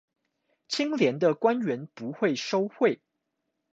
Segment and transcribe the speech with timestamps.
[0.67, 3.01] 清廉的官員不會收賄